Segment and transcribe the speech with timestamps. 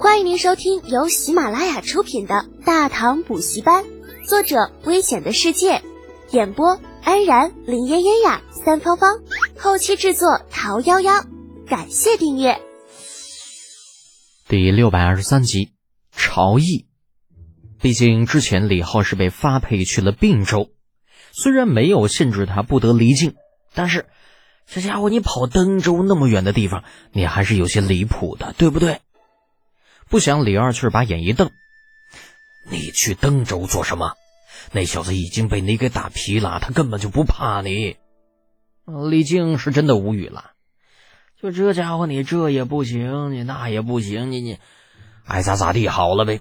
[0.00, 3.84] 欢迎您收听由喜马拉雅出品的《大唐补习班》，
[4.24, 5.82] 作者：危险的世界，
[6.30, 9.18] 演播：安然、林嫣嫣呀、三芳芳，
[9.58, 11.26] 后期制作：桃夭夭。
[11.66, 12.60] 感谢订阅。
[14.46, 15.72] 第六百二十三集，
[16.12, 16.86] 朝议。
[17.80, 20.70] 毕竟之前李浩是被发配去了并州，
[21.32, 23.34] 虽然没有限制他不得离境，
[23.74, 24.06] 但是
[24.64, 29.00] 这家伙你跑登州那么远的地方，你还是有些离谱的，对不对？
[30.10, 31.50] 不想李二却把眼一瞪
[32.70, 34.14] ：“你去登州做什么？
[34.72, 37.96] 那小子已经被你给打皮了，他根本就不怕你。”
[39.10, 40.52] 李靖是真的无语了。
[41.40, 44.58] 就这家伙，你这也不行，你那也不行，你你
[45.24, 46.40] 爱咋咋地好了呗。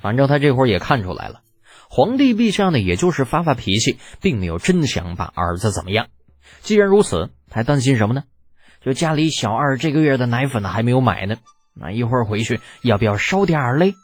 [0.00, 1.40] 反正他这会儿也看出来了，
[1.88, 6.08] 皇帝陛下呢，也就是发发脾气，并没有真想把儿子怎么样。
[6.60, 8.24] 既然如此，还担心什么呢？
[8.84, 11.36] 就家里小二这个月的奶粉呢还没有买呢，
[11.74, 13.94] 那一会儿回去要不要烧点儿嘞？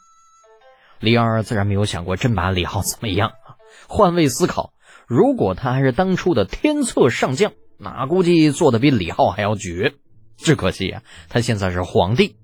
[0.99, 3.55] 李二自然没有想过真把李浩怎么样啊。
[3.87, 4.73] 换位思考，
[5.07, 9.93] 如果他还是当初的天策上将，那估计做的比李浩还要绝。
[10.37, 12.37] 只可惜啊，他现在是皇帝，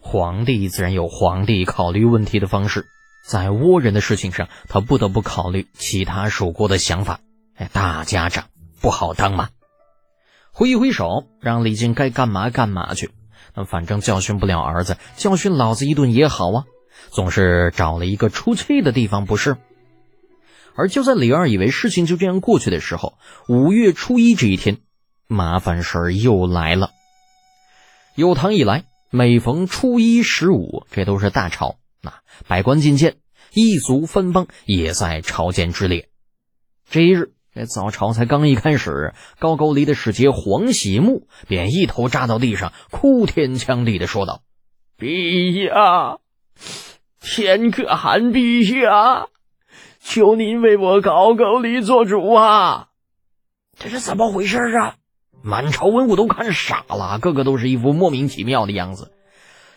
[0.00, 2.86] 皇帝自然有皇帝考虑问题的方式，
[3.26, 7.20] 在倭人的事情上，他不得不考虑其他属国的想法。
[7.56, 8.46] 哎，大家长
[8.80, 9.48] 不好当嘛！
[10.52, 13.10] 挥一挥手，让李靖该干嘛干嘛去。
[13.64, 16.64] 反正教训不了儿子，教训老子一顿也好啊，
[17.10, 19.56] 总是找了一个出气的地方，不是？
[20.74, 24.78] 而就在李二以为事情就这样过去的时候，五月初一这一天，
[25.26, 26.90] 麻烦事儿又来了。
[28.14, 33.16] 有唐以来，每逢初一、十五，这都是大朝，那百官觐见，
[33.52, 36.08] 一族分封，也在朝见之列。
[36.88, 44.42] 这一日，这早朝才刚一开始，高句丽的使节黄喜木便一头扎到地上，哭天抢地的说道
[44.96, 46.18] ：“陛下，
[47.20, 49.26] 天可汗陛下，
[49.98, 52.90] 求您为我高句丽做主啊！
[53.76, 54.94] 这是怎么回事啊？”
[55.42, 59.10] 满朝文武都看傻了，个个都是一副莫名其妙的样子。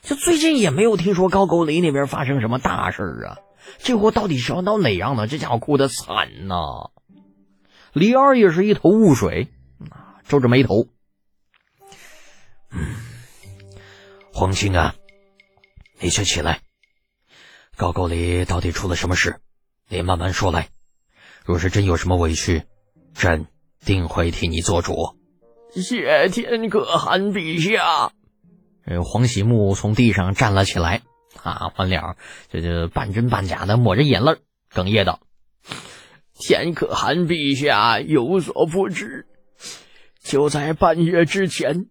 [0.03, 3.37] 就最近也没有听说高句丽那边发生什么大事啊，
[3.79, 5.25] 这货到底是要闹哪样呢？
[5.25, 6.91] 这家伙哭的惨呐！
[7.93, 9.49] 李二也是一头雾水，
[10.27, 10.87] 皱着眉头。
[12.71, 12.95] 嗯，
[14.33, 14.95] 皇亲啊，
[15.99, 16.61] 你先起来。
[17.75, 19.41] 高沟里到底出了什么事？
[19.89, 20.69] 你慢慢说来。
[21.43, 22.63] 若是真有什么委屈，
[23.13, 23.47] 朕
[23.83, 25.17] 定会替你做主。
[25.73, 28.13] 谢天可汗陛下。
[28.85, 31.01] 呃，黄喜木从地上站了起来，
[31.43, 32.15] 啊，完了，
[32.49, 34.37] 这这半真半假的抹着眼泪，
[34.71, 35.19] 哽咽道
[36.41, 39.27] ：“天可汗陛下有所不知，
[40.21, 41.85] 就在半月之前，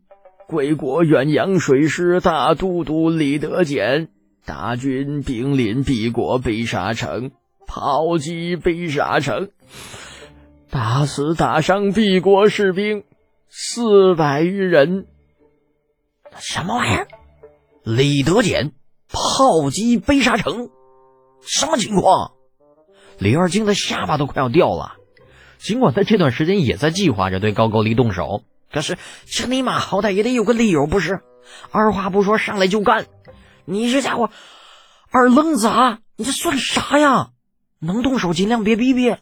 [0.46, 4.08] 贵国远洋水师大都督李德俭
[4.44, 7.30] 大军兵临敝国北沙城，
[7.66, 9.50] 炮击北沙城，
[10.68, 13.04] 打死打伤敝国士兵。”
[13.52, 15.08] 四百余人，
[16.38, 17.08] 什么玩意儿？
[17.82, 18.70] 李德俭
[19.08, 20.70] 炮击悲沙城，
[21.42, 22.34] 什么情况？
[23.20, 24.96] 李二惊的下巴都快要掉了。
[25.58, 28.42] 尽管他这段时间也在计划着对高句丽动手，
[28.72, 31.20] 可是这尼玛好歹也得有个理由不是？
[31.70, 33.06] 二话不说上来就干，
[33.66, 34.30] 你这家伙
[35.10, 35.98] 二愣子啊！
[36.16, 37.30] 你这算啥呀？
[37.78, 39.16] 能动手尽量别逼逼。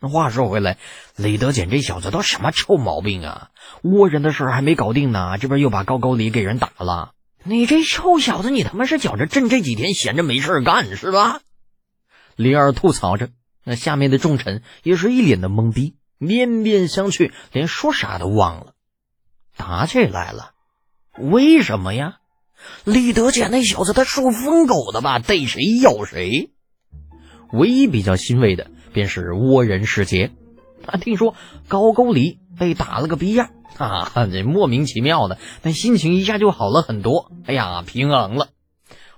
[0.00, 0.78] 那话说回来，
[1.16, 3.48] 李德俭这小子都什么臭毛病啊？
[3.82, 7.12] 倭人的事还没搞定呢，这边又把高句丽给人打了。
[7.42, 11.40] 你这臭小子，你他妈是觉着朕这几天闲着没事干是吧？
[12.36, 13.30] 李二吐槽着，
[13.64, 18.74] 那下面的众臣也是一脸的懵逼，面面相觑，连说啥都忘了。
[19.56, 20.52] 打起来了，
[21.18, 22.18] 为什么呀？
[22.84, 25.18] 李德俭那小子他是疯狗的吧？
[25.18, 26.52] 逮谁咬谁。
[27.52, 28.70] 唯一比较欣慰的。
[28.92, 30.30] 便是倭人使节，
[30.82, 31.34] 他听说
[31.68, 37.30] 高句丽被打了个逼样啊，这莫名其妙的，但心情一下就好了很多。
[37.44, 38.48] 哎呀，平衡了。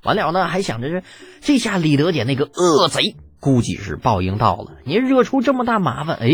[0.03, 1.03] 完了呢，还想着这
[1.41, 4.79] 这下李德俭那个恶贼估计是报应到了。
[4.85, 6.29] 您惹出这么大麻烦，哎，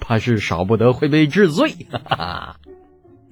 [0.00, 1.70] 怕是少不得会被治罪。
[1.90, 2.56] 哈哈。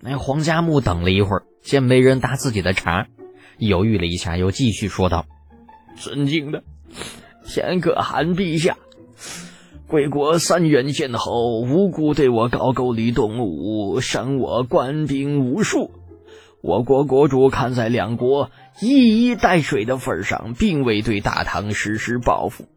[0.01, 3.09] 那黄家木等了一会儿，见没人搭自己的茬，
[3.59, 5.27] 犹豫了一下，又继续说道
[5.99, 6.63] ：“尊敬的
[7.45, 8.77] 天可汗陛下。”
[9.89, 15.93] 贵国三原县侯无辜对我高句丽动武，伤我官兵无数。
[16.61, 22.69] 我国国主看在两国一衣带水的份上，并未对大唐实施报复，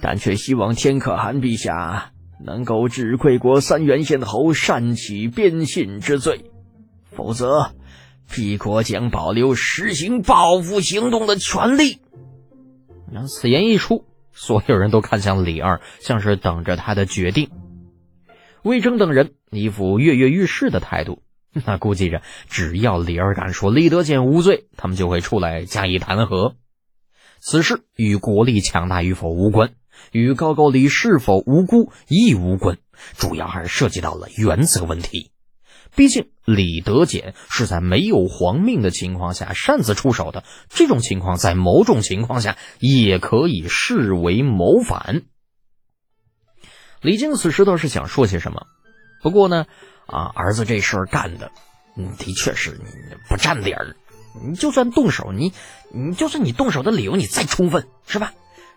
[0.00, 2.10] 但却希望天可汗陛下
[2.44, 6.50] 能够治贵国三原县侯擅起编信之罪，
[7.10, 7.70] 否则
[8.28, 12.00] 帝国将保留实行报复行动的权利。
[13.12, 17.50] 然后此言一出，所有人都看向李二，像是等着他的决定。
[18.62, 21.22] 魏征等人一副跃跃欲试的态度，
[21.66, 26.54] 那估计着只要李二敢说李德俭无罪，他们就会出来加以弹劾。
[27.40, 29.74] 此事与国力强大与否无关，
[30.12, 32.78] 与高句丽是否无辜亦无关，
[33.18, 35.30] 主要还是涉及到了原则问题。
[35.94, 45.22] 毕竟李德俭是在没有皇命的情况下擅自出手的，这种情况在某种情况下也可以视为谋反。
[47.02, 48.66] 李靖此时倒是想说些什么，
[49.22, 49.66] 不过呢，
[50.06, 51.50] 啊，儿子这事儿干的，
[51.96, 52.80] 嗯的确是
[53.28, 53.96] 不占理儿。
[54.44, 55.52] 你就算动手，你
[55.92, 58.32] 你就算你动手的理由你再充分，是吧？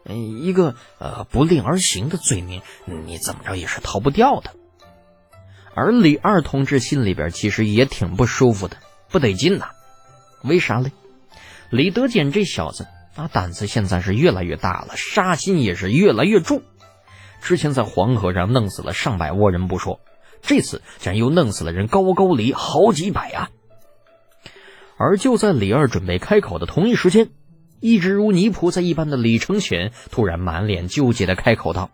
[0.07, 4.51] 一个呃不令而行的罪名，你怎么着也是逃不掉的。
[5.74, 8.77] 而李二同志心里边其实也挺不舒服的，
[9.10, 9.69] 不得劲呐。
[10.44, 10.92] 为啥嘞？
[11.72, 12.86] 李德俭这小子
[13.16, 16.62] 啊，胆子现在是越来越大了，杀心也是越来越重。
[17.42, 20.00] 之前在黄河上弄死了上百倭人不说，
[20.45, 23.50] 这次竟然又弄死了人高句丽好几百啊！
[24.97, 27.30] 而就在李二准备开口的同一时间，
[27.81, 31.89] 一直如泥菩萨一般的李承乾突然满脸纠结的开口道：“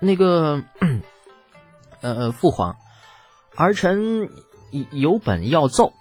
[0.00, 0.62] 那个，
[2.00, 2.76] 呃，父皇，
[3.54, 4.30] 儿臣
[4.90, 5.92] 有本要奏。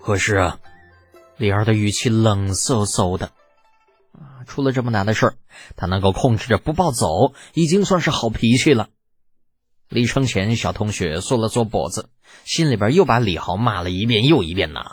[0.00, 0.58] 何事啊？”
[1.36, 3.26] 李二的语气冷飕飕的。
[4.12, 5.34] 啊，出了这么难的事儿，
[5.76, 8.88] 他能够控制着不暴走，已经算是好脾气了。
[9.88, 12.10] 李承前小同学缩了缩脖子，
[12.44, 14.84] 心里边又把李豪骂了一遍又一遍呐。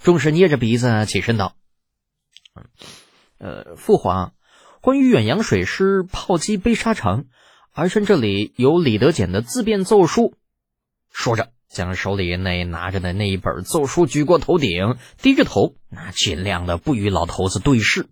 [0.00, 1.56] 终是捏着鼻子起身道
[3.38, 4.34] ：“呃，父皇，
[4.80, 7.26] 关于远洋水师炮击悲沙城，
[7.72, 10.34] 儿臣这里有李德俭的自辩奏书。”
[11.10, 18.08] 说着，将手里那拿着的那一本奏书举过头顶，低着头，那尽量的不与老头子对视。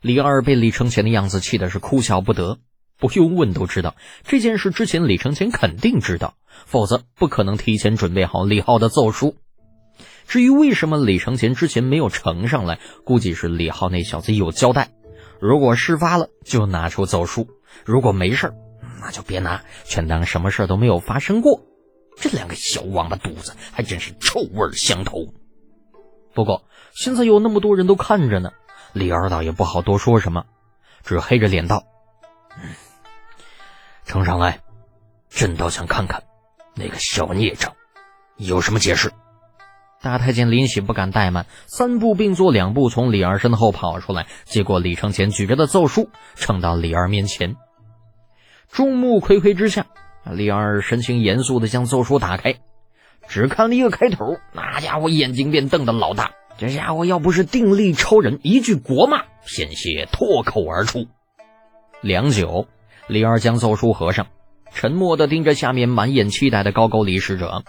[0.00, 2.58] 李二被李承前的样子气的是哭笑不得。
[3.00, 6.34] 不用问都知道这件事之前，李承前肯定知道，
[6.66, 9.34] 否则不可能提前准备好李浩的奏书。
[10.28, 14.90] 至于为什么李承前之前没有呈上来，估计是李浩那小子有交代：
[15.40, 17.46] 如果事发了，就拿出奏书；
[17.84, 18.52] 如果没事
[19.00, 21.62] 那就别拿，全当什么事都没有发生过。
[22.16, 25.32] 这两个小王八犊子还真是臭味相投。
[26.34, 28.50] 不过现在有那么多人都看着呢，
[28.92, 30.44] 李二倒也不好多说什么，
[31.02, 31.82] 只黑着脸道
[32.62, 32.68] ：“嗯。”
[34.10, 34.58] 呈上来，
[35.28, 36.24] 朕倒想看看
[36.74, 37.74] 那个小孽障
[38.36, 39.12] 有什么解释。
[40.02, 47.54] 大太监林喜不敢怠慢，三步并作两步从李二身后跑出来，接过李承前举着的奏书，呈到李二面前。
[48.68, 49.86] 众目睽睽之下，
[50.24, 52.56] 李二神情严肃的将奏书打开，
[53.28, 56.32] 只看了一个开头，那家伙眼睛便瞪得老大。
[56.58, 61.06] 这家伙要不是定力超人，一句国骂险些脱口而出。
[62.00, 62.66] 良久。
[63.10, 64.28] 李二将奏书合上，
[64.72, 67.64] 沉默的盯着下面满眼期待的高句丽使者。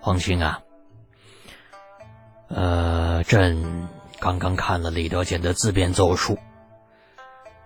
[0.00, 0.62] 皇兄啊，
[2.48, 3.86] 呃，朕
[4.18, 6.38] 刚刚看了李德俭的自辩奏书，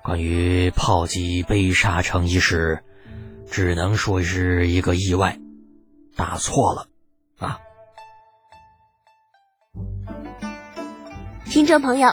[0.03, 2.83] 关于炮击悲沙城一事，
[3.49, 5.39] 只能说是一个意外，
[6.17, 6.89] 打错了
[7.39, 7.61] 啊。
[11.47, 12.13] 听众朋友。